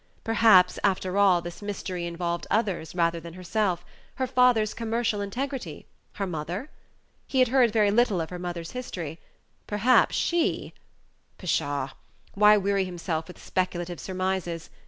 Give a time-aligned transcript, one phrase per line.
[0.23, 3.85] Perhaps, after all, this mystery involved others rather than herself
[4.15, 6.71] her father's commercial integrity her mother?
[7.27, 9.19] He had heard very little of her mother's history;
[9.67, 10.73] perhaps she
[11.37, 11.89] Pshaw!
[12.33, 14.71] why weary himself with speculative surmises?